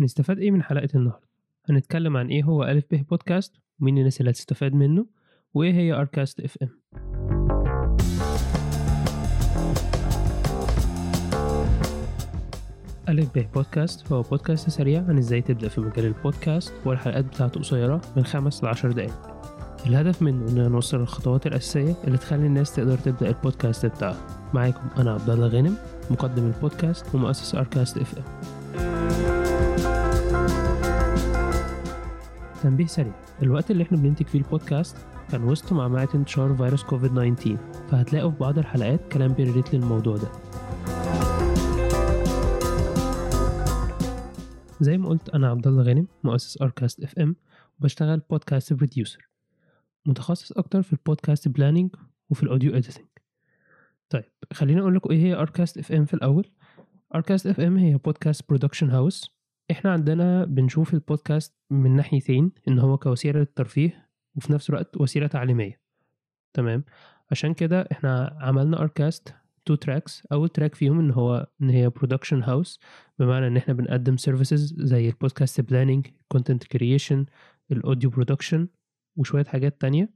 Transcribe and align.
هنستفاد 0.00 0.38
إيه 0.38 0.50
من 0.50 0.62
حلقة 0.62 0.88
النهاردة؟ 0.94 1.28
هنتكلم 1.68 2.16
عن 2.16 2.28
إيه 2.28 2.42
هو 2.42 2.64
ألف 2.64 2.84
به 2.90 3.04
بودكاست؟ 3.10 3.56
ومين 3.80 3.98
الناس 3.98 4.20
اللي 4.20 4.30
هتستفاد 4.30 4.72
منه؟ 4.74 5.06
وإيه 5.54 5.72
هي 5.72 5.92
أركاست 5.92 6.40
إف 6.40 6.56
إم؟ 6.62 6.68
ألف 13.08 13.34
به 13.34 13.46
بودكاست 13.54 14.12
هو 14.12 14.22
بودكاست 14.22 14.70
سريع 14.70 15.04
عن 15.08 15.18
إزاي 15.18 15.42
تبدأ 15.42 15.68
في 15.68 15.80
مجال 15.80 16.04
البودكاست 16.04 16.72
والحلقات 16.84 17.24
بتاعته 17.24 17.60
قصيرة 17.60 18.00
من 18.16 18.24
خمس 18.24 18.64
لعشر 18.64 18.92
دقايق. 18.92 19.36
الهدف 19.86 20.22
منه 20.22 20.48
إننا 20.50 20.68
نوصل 20.68 21.00
الخطوات 21.00 21.46
الأساسية 21.46 21.94
اللي 22.04 22.18
تخلي 22.18 22.46
الناس 22.46 22.74
تقدر 22.74 22.98
تبدأ 22.98 23.28
البودكاست 23.28 23.86
بتاعها. 23.86 24.26
معاكم 24.54 24.88
أنا 24.98 25.12
عبد 25.12 25.30
الله 25.30 25.46
غانم 25.46 25.76
مقدم 26.10 26.46
البودكاست 26.46 27.14
ومؤسس 27.14 27.54
أركاست 27.54 27.98
إف 27.98 28.18
إم. 28.18 29.25
تنبيه 32.66 32.86
سريع. 32.86 33.12
الوقت 33.42 33.70
اللي 33.70 33.82
إحنا 33.82 33.98
بننتج 33.98 34.26
فيه 34.26 34.38
البودكاست 34.38 34.96
كان 35.30 35.44
وسط 35.44 35.72
معمعة 35.72 36.08
انتشار 36.14 36.54
فيروس 36.56 36.82
كوفيد 36.84 37.10
19 37.10 37.56
فهتلاقوا 37.88 38.30
في 38.30 38.36
بعض 38.38 38.58
الحلقات 38.58 39.12
كلام 39.12 39.32
بي 39.32 39.43
relate 39.43 39.74
للموضوع 39.74 40.16
ده. 40.16 40.28
زي 44.80 44.98
ما 44.98 45.08
قلت 45.08 45.28
أنا 45.28 45.48
عبد 45.50 45.66
الله 45.66 45.82
غانم 45.82 46.06
مؤسس 46.24 46.62
اركاست 46.62 47.02
اف 47.02 47.18
ام 47.18 47.36
وبشتغل 47.80 48.22
podcast 48.30 48.72
producer 48.72 49.28
متخصص 50.06 50.52
أكتر 50.52 50.82
في 50.82 50.92
ال 50.92 50.99
podcast 50.99 51.48
planning 51.48 51.90
وفي 52.30 52.42
ال 52.42 52.48
audio 52.48 52.76
editing 52.76 53.06
طيب 54.10 54.24
خليني 54.52 54.80
أقول 54.80 54.94
لكم 54.94 55.10
إيه 55.10 55.18
هي 55.22 55.34
اركاست 55.34 55.78
اف 55.78 55.92
ام 55.92 56.04
في 56.04 56.14
الأول. 56.14 56.48
اركاست 57.14 57.46
اف 57.46 57.60
ام 57.60 57.76
هي 57.76 57.96
podcast 57.96 58.48
production 58.48 58.90
house 58.90 59.35
إحنا 59.70 59.92
عندنا 59.92 60.44
بنشوف 60.44 60.94
البودكاست 60.94 61.54
من 61.70 61.96
ناحيتين 61.96 62.52
إن 62.68 62.78
هو 62.78 62.98
كوسيلة 62.98 63.38
للترفيه 63.38 64.08
وفي 64.36 64.52
نفس 64.52 64.70
الوقت 64.70 64.96
وسيلة 65.00 65.26
تعليمية. 65.26 65.80
تمام؟ 66.54 66.84
عشان 67.30 67.54
كده 67.54 67.88
إحنا 67.92 68.38
عملنا 68.40 68.80
اركاست 68.80 69.34
two 69.64 69.74
tracks 69.74 70.26
أول 70.32 70.48
track 70.48 70.74
فيهم 70.74 70.98
إن 71.00 71.10
هو 71.10 71.46
إن 71.62 71.70
هي 71.70 71.88
production 71.88 72.42
house 72.42 72.80
بمعنى 73.18 73.46
إن 73.46 73.56
إحنا 73.56 73.74
بنقدم 73.74 74.16
services 74.16 74.74
زي 74.78 75.08
ال 75.08 75.14
podcast 75.14 75.60
planning 75.60 76.06
content 76.28 76.64
creation 76.64 77.26
ال 77.72 77.78
audio 77.78 78.10
production 78.10 78.68
وشوية 79.16 79.44
حاجات 79.44 79.80
تانية. 79.80 80.14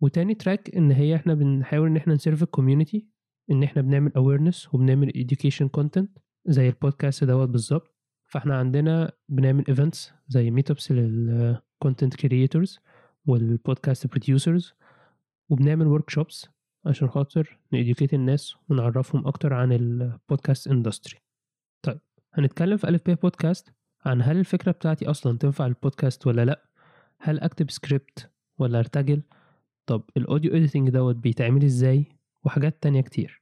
وتاني 0.00 0.34
track 0.34 0.74
إن 0.76 0.90
هي 0.90 1.16
إحنا 1.16 1.34
بنحاول 1.34 1.88
إن 1.88 1.96
إحنا 1.96 2.14
ن 2.14 2.19
serve 2.19 2.42
ال 2.42 2.49
community 2.49 3.08
إن 3.50 3.62
إحنا 3.62 3.82
بنعمل 3.82 4.12
awareness 4.12 4.74
وبنعمل 4.74 5.12
education 5.16 5.66
content 5.80 6.06
زي 6.46 6.68
البودكاست 6.68 7.24
دوت 7.24 7.48
بالظبط. 7.48 7.91
فاحنا 8.32 8.58
عندنا 8.58 9.12
بنعمل 9.28 9.64
events 9.68 10.12
زي 10.28 10.50
meet 10.50 10.70
ups 10.70 10.92
لل 10.92 11.20
content 11.20 12.16
creators 12.16 12.78
وال 13.26 13.44
podcast 13.44 14.06
producers 14.06 14.74
وبنعمل 15.50 15.86
workshops 15.86 16.48
عشان 16.86 17.08
خاطر 17.08 17.58
ن 17.72 17.77
educate 17.77 18.14
الناس 18.14 18.54
ونعرفهم 18.68 19.26
أكتر 19.26 19.54
عن 19.54 19.72
ال 19.72 19.84
podcast 19.84 20.68
industry 20.68 21.18
طيب 21.82 22.00
هنتكلم 22.34 22.76
في 22.76 22.88
ألف 22.88 23.10
ب 23.10 23.18
بودكاست 23.20 23.72
عن 24.04 24.22
هل 24.22 24.36
الفكرة 24.36 24.72
بتاعتي 24.72 25.10
أصلا 25.10 25.38
تنفع 25.38 25.66
البودكاست 25.66 26.26
ولا 26.26 26.44
لأ؟ 26.44 26.64
هل 27.18 27.40
أكتب 27.40 27.70
سكريبت 27.70 28.30
ولا 28.58 28.78
أرتجل؟ 28.78 29.22
طب 29.86 30.02
ال 30.16 30.23
audio 30.23 30.56
editing 30.56 30.90
دوت 30.90 31.16
بيتعمل 31.16 31.64
إزاي؟ 31.64 32.04
وحاجات 32.44 32.82
تانية 32.82 33.00
كتير. 33.00 33.41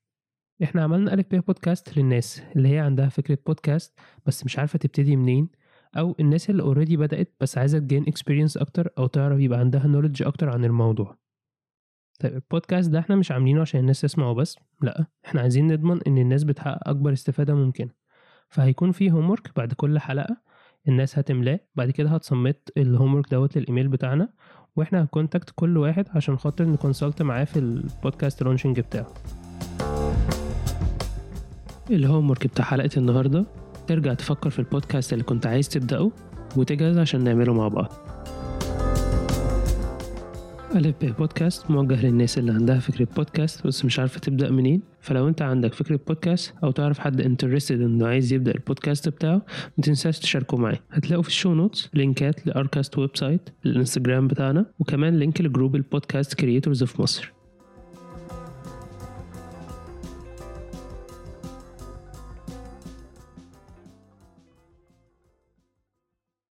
إحنا 0.62 0.83
عملنا 0.83 1.14
الف 1.14 1.27
ب 1.30 1.34
بودكاست 1.47 1.97
للناس 1.98 2.42
اللي 2.56 2.69
هي 2.69 2.78
عندها 2.78 3.08
فكرة 3.08 3.39
بودكاست 3.47 3.98
بس 4.27 4.44
مش 4.44 4.58
عارفة 4.58 4.78
تبتدي 4.78 5.16
منين 5.16 5.48
أو 5.97 6.16
الناس 6.20 6.50
اللي 6.50 6.62
already 6.62 6.97
بدأت 6.97 7.34
بس 7.41 7.58
عايزة 7.58 7.78
ت 7.78 7.84
gain 7.84 8.05
experience 8.08 8.56
أكتر 8.56 8.91
أو 8.98 9.06
تعرف 9.06 9.41
يبقى 9.41 9.58
عندها 9.58 9.86
knowledge 9.86 10.22
أكتر 10.22 10.48
عن 10.50 10.64
الموضوع. 10.64 11.16
طيب 12.20 12.34
البودكاست 12.34 12.91
ده 12.91 12.98
إحنا 12.98 13.16
مش 13.16 13.32
عاملينه 13.32 13.60
عشان 13.60 13.81
الناس 13.81 14.00
تسمعه 14.00 14.34
بس 14.34 14.56
لأ 14.82 15.06
إحنا 15.26 15.41
عايزين 15.41 15.66
نضمن 15.72 16.00
إن 16.06 16.19
الناس 16.19 16.44
بتحقق 16.44 16.88
أكبر 16.88 17.12
استفادة 17.12 17.54
ممكنة. 17.54 17.91
فهيكون 18.48 18.92
في 18.92 19.10
homework 19.10 19.50
بعد 19.56 19.72
كل 19.72 19.98
حلقة 19.98 20.37
الناس 20.88 21.19
هتملاه 21.19 21.60
بعد 21.75 21.91
كده 21.91 22.10
هت 22.10 22.26
submit 22.26 22.72
ال 22.76 22.82
homework 22.82 23.31
دوت 23.31 23.59
للإيميل 23.59 23.88
بتاعنا 23.88 24.32
وإحنا 24.77 25.00
هن 25.03 25.13
contact 25.13 25.50
كل 25.54 25.77
واحد 25.77 26.09
عشان 26.15 26.37
خاطر 26.37 26.65
ن 26.65 26.72
consult 26.72 27.22
معاه 27.22 27.44
في 27.44 27.59
ال 27.59 27.69
podcast 27.69 28.43
launching 28.43 28.81
بتاعه. 28.81 29.15
ال 31.97 32.02
homework 32.02 32.47
بتاع 32.47 32.65
حلقة 32.65 32.91
النهاردة. 32.97 33.45
ترجع 33.87 34.15
تفكر 34.15 34.51
في 34.51 34.59
البودكاست 34.59 35.12
اللي 35.12 35.25
كنت 35.25 35.47
عايز 35.47 35.69
تبدأه 35.69 36.11
وتجهز 36.56 36.99
عشان 36.99 37.25
نعمله 37.25 37.53
مع 37.55 37.69
بعض. 37.69 37.93
ألف 40.77 40.95
ب 41.05 41.17
بودكاست 41.19 41.71
موجه 41.71 42.06
للناس 42.06 42.39
اللي 42.39 42.53
عندها 42.53 42.78
فكرة 42.78 43.09
بودكاست 43.17 43.67
بس 43.67 43.84
مش 43.84 43.99
عارفة 43.99 44.21
تبدأ 44.21 44.51
منين. 44.51 44.83
فلو 45.01 45.28
انت 45.28 45.43
عندك 45.43 45.75
فكرة 45.75 46.01
بودكاست 46.09 46.55
أو 46.65 46.71
تعرف 46.71 46.99
حد 46.99 47.21
interested 47.21 47.81
إنه 47.81 48.07
عايز 48.07 48.33
يبدأ 48.33 48.51
البودكاست 48.55 49.09
بتاعه 49.09 49.43
متنساش 49.78 50.19
تشاركه 50.19 50.57
معي 50.57 50.78
هتلاقوا 50.91 51.22
في 51.22 51.28
ال 51.28 51.34
show 51.34 51.54
notes 51.54 51.88
لينكات 51.95 52.47
لأركاست 52.47 52.99
website 52.98 53.50
الإنستجرام 53.67 54.28
بتاعنا 54.28 54.67
وكمان 54.78 55.19
link 55.19 55.41
ل 55.41 55.47
group 55.47 55.76
ال 55.76 55.84
podcast 55.84 56.34
creators 56.34 56.84
في 56.84 57.03
مصر 57.03 57.33